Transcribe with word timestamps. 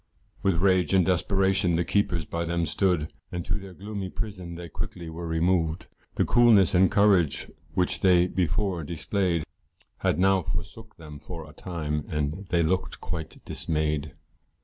With 0.41 0.55
rage 0.55 0.95
and 0.95 1.05
desperation 1.05 1.75
the 1.75 1.85
keepers 1.85 2.25
by 2.25 2.43
them 2.43 2.65
stood, 2.65 3.13
And 3.31 3.45
to 3.45 3.53
their 3.59 3.75
gloomy 3.75 4.09
prison 4.09 4.55
they 4.55 4.67
quickly 4.67 5.11
were 5.11 5.27
removed, 5.27 5.85
The 6.15 6.25
coolness 6.25 6.73
and 6.73 6.89
courage 6.91 7.45
which 7.75 8.01
they 8.01 8.25
before 8.25 8.83
displayed, 8.83 9.43
Had 9.99 10.17
now 10.17 10.41
forsook 10.41 10.97
them 10.97 11.19
for 11.19 11.47
a 11.47 11.53
time, 11.53 12.05
and 12.09 12.47
they 12.49 12.63
look'd 12.63 12.99
quite 12.99 13.45
dismay'd. 13.45 14.13